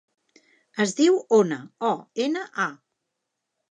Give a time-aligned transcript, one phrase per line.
[0.85, 1.61] Es diu Ona:
[1.93, 1.95] o,
[2.29, 2.71] ena, a.